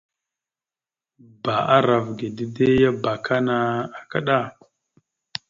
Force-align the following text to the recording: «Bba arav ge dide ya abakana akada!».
«Bba 1.31 1.55
arav 1.75 2.05
ge 2.17 2.27
dide 2.37 2.65
ya 2.83 2.89
abakana 2.95 3.57
akada!». 3.99 4.39